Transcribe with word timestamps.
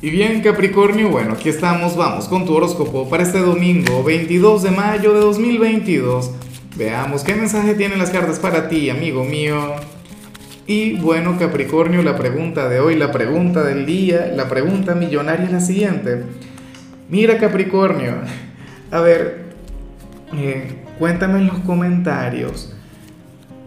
Y 0.00 0.10
bien 0.10 0.42
Capricornio, 0.42 1.08
bueno, 1.08 1.32
aquí 1.32 1.48
estamos, 1.48 1.96
vamos 1.96 2.28
con 2.28 2.46
tu 2.46 2.54
horóscopo 2.54 3.08
para 3.08 3.24
este 3.24 3.40
domingo 3.40 4.04
22 4.04 4.62
de 4.62 4.70
mayo 4.70 5.12
de 5.12 5.18
2022. 5.18 6.30
Veamos 6.76 7.24
qué 7.24 7.34
mensaje 7.34 7.74
tienen 7.74 7.98
las 7.98 8.10
cartas 8.10 8.38
para 8.38 8.68
ti, 8.68 8.90
amigo 8.90 9.24
mío. 9.24 9.74
Y 10.68 10.92
bueno 10.98 11.36
Capricornio, 11.36 12.04
la 12.04 12.16
pregunta 12.16 12.68
de 12.68 12.78
hoy, 12.78 12.94
la 12.94 13.10
pregunta 13.10 13.64
del 13.64 13.86
día, 13.86 14.32
la 14.36 14.48
pregunta 14.48 14.94
millonaria 14.94 15.46
es 15.46 15.52
la 15.52 15.60
siguiente. 15.60 16.22
Mira 17.08 17.38
Capricornio, 17.38 18.18
a 18.92 19.00
ver, 19.00 19.46
eh, 20.32 20.84
cuéntame 21.00 21.40
en 21.40 21.48
los 21.48 21.58
comentarios 21.58 22.72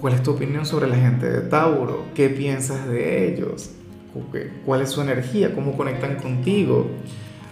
cuál 0.00 0.14
es 0.14 0.22
tu 0.22 0.30
opinión 0.30 0.64
sobre 0.64 0.86
la 0.86 0.94
gente 0.94 1.28
de 1.28 1.40
Tauro, 1.40 2.04
qué 2.14 2.28
piensas 2.28 2.86
de 2.86 3.34
ellos 3.34 3.72
cuál 4.64 4.82
es 4.82 4.90
su 4.90 5.00
energía, 5.00 5.54
cómo 5.54 5.76
conectan 5.76 6.16
contigo. 6.16 6.86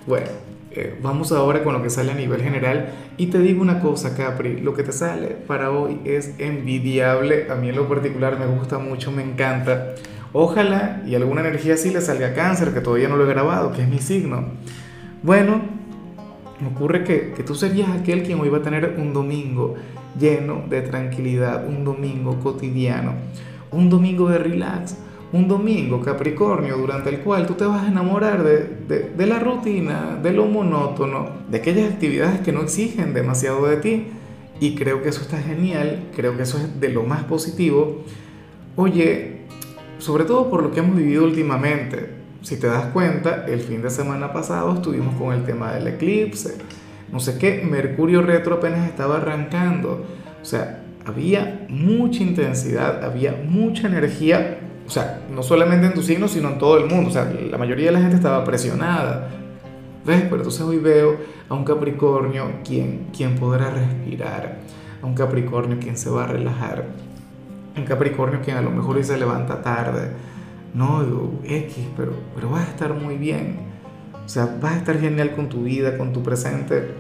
Bueno, 0.07 0.27
eh, 0.71 0.99
vamos 1.03 1.33
ahora 1.33 1.65
con 1.65 1.73
lo 1.73 1.83
que 1.83 1.91
sale 1.91 2.13
a 2.13 2.15
nivel 2.15 2.43
general 2.43 2.91
y 3.17 3.27
te 3.29 3.39
digo 3.39 3.63
una 3.63 3.81
cosa, 3.81 4.15
Capri, 4.15 4.61
lo 4.61 4.75
que 4.75 4.83
te 4.83 4.93
sale 4.93 5.29
para 5.29 5.71
hoy 5.71 6.01
es 6.05 6.35
envidiable, 6.39 7.51
a 7.51 7.55
mí 7.55 7.71
en 7.71 7.77
lo 7.77 7.89
particular 7.89 8.39
me 8.39 8.47
gusta 8.47 8.79
mucho, 8.79 9.11
me 9.11 9.23
encanta. 9.23 9.95
Ojalá 10.33 11.03
y 11.07 11.15
alguna 11.15 11.41
energía 11.41 11.75
así 11.75 11.91
le 11.91 12.01
salga 12.01 12.35
cáncer, 12.35 12.75
que 12.75 12.81
todavía 12.81 13.09
no 13.09 13.17
lo 13.17 13.25
he 13.25 13.29
grabado, 13.29 13.73
que 13.73 13.83
es 13.83 13.89
mi 13.89 13.99
signo. 13.99 14.45
Bueno, 15.23 15.63
me 16.61 16.69
ocurre 16.69 17.03
que, 17.03 17.33
que 17.35 17.43
tú 17.43 17.55
serías 17.55 17.89
aquel 17.89 18.23
quien 18.23 18.39
hoy 18.39 18.49
va 18.49 18.59
a 18.59 18.63
tener 18.63 18.97
un 18.99 19.15
domingo 19.15 19.77
lleno 20.19 20.65
de 20.69 20.83
tranquilidad, 20.83 21.67
un 21.67 21.85
domingo 21.85 22.39
cotidiano, 22.41 23.15
un 23.71 23.89
domingo 23.89 24.29
de 24.29 24.39
relax 24.39 24.97
un 25.33 25.47
domingo 25.47 26.01
Capricornio 26.01 26.77
durante 26.77 27.11
el 27.11 27.21
cual 27.21 27.47
tú 27.47 27.55
te 27.55 27.65
vas 27.65 27.85
a 27.85 27.89
enamorar 27.89 28.43
de, 28.43 29.13
de, 29.15 29.27
la 29.27 29.39
rutina, 29.39 30.19
de 30.23 30.33
lo 30.33 30.47
monótono, 30.47 31.29
de 31.51 31.59
aquellas 31.59 31.93
actividades 31.93 32.41
que 32.41 32.53
no 32.53 32.63
exigen 32.63 33.13
demasiado 33.13 33.67
de 33.67 33.77
ti. 33.77 34.07
Y 34.61 34.75
creo 34.75 35.03
que 35.03 35.11
eso 35.11 35.21
está 35.21 35.39
genial, 35.39 36.05
creo 36.17 36.37
que 36.37 36.43
eso 36.43 36.59
es 36.59 36.81
de 36.81 36.89
lo 36.89 37.05
más 37.05 37.25
positivo. 37.25 38.03
Oye, 38.75 39.43
sobre 39.99 40.25
todo 40.25 40.51
por 40.51 40.63
lo 40.63 40.73
que 40.73 40.81
hemos 40.81 40.97
vivido 40.97 41.25
últimamente, 41.25 42.19
si 42.43 42.57
te 42.59 42.67
das 42.67 42.87
cuenta, 42.87 43.45
el 43.47 43.61
fin 43.61 43.83
de 43.83 43.91
semana 43.91 44.33
pasado 44.33 44.75
estuvimos 44.75 45.15
con 45.17 45.35
el 45.35 45.45
tema 45.45 45.73
del 45.73 45.89
eclipse, 45.89 46.57
no 47.13 47.21
sé 47.21 47.39
qué, 47.39 47.63
Mercurio 47.69 48.23
retro 48.23 48.57
apenas 48.57 48.89
estaba 48.89 49.19
arrancando, 49.19 50.05
o 50.41 50.45
sea, 50.45 50.85
había 51.05 51.67
mucha 51.69 52.23
intensidad, 52.23 53.05
había 53.05 53.33
mucha 53.33 53.89
energía 53.89 54.59
o 54.89 54.91
sea, 54.91 55.21
no 55.31 55.43
solamente 55.43 55.87
en 55.87 55.93
tu 55.93 56.03
signo, 56.03 56.29
sino 56.29 56.49
en 56.49 56.57
todo 56.57 56.79
el 56.79 56.87
mundo. 56.87 57.11
O 57.11 57.13
sea, 57.13 57.25
la 57.27 57.59
mayoría 57.59 57.87
de 57.87 57.93
la 57.93 58.01
gente 58.01 58.17
estaba 58.17 58.43
presionada. 58.43 59.29
¿Ves? 60.07 60.23
Pero 60.23 60.37
entonces 60.37 60.63
hoy 60.63 60.79
veo 60.79 61.19
a 61.47 61.55
un 61.55 61.63
Capricornio 61.63 62.47
quien, 62.65 63.09
quien 63.15 63.35
podrá 63.35 63.69
respirar, 63.69 64.61
a 65.03 65.07
un 65.07 65.13
Capricornio 65.13 65.79
quien 65.79 65.99
se 65.99 66.09
va 66.09 66.25
a 66.25 66.27
relajar, 66.29 66.87
un 67.77 67.85
Capricornio 67.85 68.41
quien 68.43 68.57
a 68.57 68.63
lo 68.63 68.71
mejor 68.71 68.97
hoy 68.97 69.05
se 69.05 69.19
levanta 69.19 69.61
tarde. 69.61 70.13
No, 70.73 71.05
X, 71.45 71.85
pero, 71.95 72.13
pero 72.35 72.49
vas 72.49 72.67
a 72.67 72.71
estar 72.71 72.95
muy 72.95 73.19
bien. 73.19 73.59
O 74.25 74.29
sea, 74.29 74.57
vas 74.59 74.73
a 74.73 74.79
estar 74.79 74.99
genial 74.99 75.35
con 75.37 75.51
tu 75.51 75.65
vida, 75.65 75.99
con 75.99 76.15
tu 76.15 76.23
presente. 76.23 76.95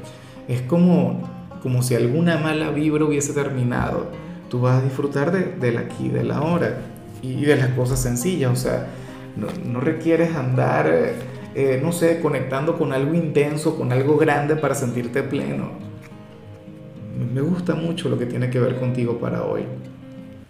Es 0.46 0.60
como, 0.60 1.22
como 1.62 1.82
si 1.82 1.94
alguna 1.94 2.36
mala 2.36 2.70
vibra 2.70 3.06
hubiese 3.06 3.32
terminado. 3.32 4.08
Tú 4.50 4.60
vas 4.60 4.82
a 4.82 4.84
disfrutar 4.84 5.32
de, 5.32 5.54
del 5.58 5.78
aquí, 5.78 6.10
de 6.10 6.24
la 6.24 6.42
hora 6.42 6.76
y 7.22 7.44
de 7.44 7.56
las 7.56 7.68
cosas 7.70 8.00
sencillas, 8.00 8.52
o 8.52 8.56
sea, 8.56 8.86
no, 9.36 9.46
no 9.64 9.80
requieres 9.80 10.34
andar, 10.34 10.90
eh, 11.54 11.80
no 11.82 11.92
sé, 11.92 12.20
conectando 12.20 12.76
con 12.76 12.92
algo 12.92 13.14
intenso, 13.14 13.76
con 13.76 13.92
algo 13.92 14.16
grande 14.16 14.56
para 14.56 14.74
sentirte 14.74 15.22
pleno. 15.22 15.70
Me 17.34 17.40
gusta 17.40 17.74
mucho 17.74 18.08
lo 18.08 18.18
que 18.18 18.26
tiene 18.26 18.50
que 18.50 18.60
ver 18.60 18.76
contigo 18.76 19.18
para 19.18 19.42
hoy. 19.42 19.62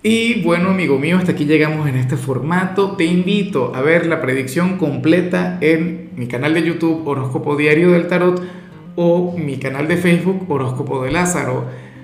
Y 0.03 0.43
bueno, 0.43 0.71
amigo 0.71 0.99
mío, 0.99 1.19
hasta 1.19 1.33
aquí 1.33 1.45
llegamos 1.45 1.89
en 1.89 1.97
este 1.97 2.17
formato. 2.17 2.93
Te 2.93 3.05
invito 3.05 3.75
a 3.75 3.81
ver 3.81 4.07
la 4.07 4.21
predicción 4.21 4.79
completa 4.79 5.59
en 5.61 6.11
mi 6.15 6.29
canal 6.29 6.55
de 6.55 6.63
YouTube 6.63 7.07
Horóscopo 7.07 7.57
Diario 7.57 7.91
del 7.91 8.07
Tarot 8.07 8.41
o 8.95 9.37
mi 9.37 9.57
canal 9.57 9.89
de 9.89 9.97
Facebook 9.97 10.45
Horóscopo 10.49 11.03
de 11.03 11.11
Lázaro. 11.11 11.65